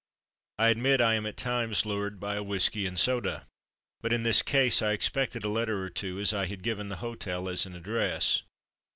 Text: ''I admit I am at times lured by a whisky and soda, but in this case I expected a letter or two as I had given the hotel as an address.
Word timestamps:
''I 0.57 0.69
admit 0.69 0.99
I 0.99 1.13
am 1.13 1.27
at 1.27 1.37
times 1.37 1.85
lured 1.85 2.19
by 2.19 2.33
a 2.33 2.41
whisky 2.41 2.87
and 2.87 2.97
soda, 2.99 3.45
but 4.01 4.11
in 4.11 4.23
this 4.23 4.41
case 4.41 4.81
I 4.81 4.93
expected 4.93 5.43
a 5.43 5.47
letter 5.47 5.79
or 5.79 5.91
two 5.91 6.19
as 6.19 6.33
I 6.33 6.47
had 6.47 6.63
given 6.63 6.89
the 6.89 6.95
hotel 7.05 7.47
as 7.47 7.67
an 7.67 7.75
address. 7.75 8.41